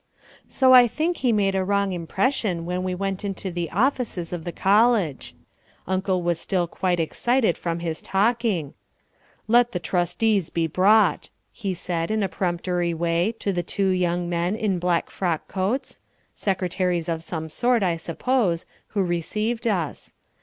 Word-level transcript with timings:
So 0.47 0.73
I 0.73 0.87
think 0.87 1.17
he 1.17 1.31
made 1.31 1.53
a 1.53 1.63
wrong 1.63 1.91
impression 1.93 2.65
when 2.65 2.81
we 2.81 2.95
went 2.95 3.23
into 3.23 3.51
the 3.51 3.69
offices 3.69 4.33
of 4.33 4.45
the 4.45 4.51
college. 4.51 5.35
Uncle 5.85 6.23
was 6.23 6.39
still 6.39 6.65
quite 6.65 6.99
excited 6.99 7.55
from 7.55 7.81
his 7.81 8.01
talking. 8.01 8.73
"Let 9.47 9.73
the 9.73 9.79
trustees 9.79 10.49
be 10.49 10.65
brought," 10.65 11.29
he 11.53 11.75
said 11.75 12.09
in 12.09 12.23
a 12.23 12.27
peremptory 12.29 12.95
way 12.95 13.35
to 13.41 13.53
the 13.53 13.61
two 13.61 13.89
young 13.89 14.27
men 14.27 14.55
in 14.55 14.79
black 14.79 15.11
frock 15.11 15.47
coats, 15.47 15.99
secretaries 16.33 17.07
of 17.07 17.21
some 17.21 17.47
sort, 17.47 17.83
I 17.83 17.95
suppose, 17.95 18.65
who 18.87 19.03
received 19.03 19.67
us. 19.67 20.15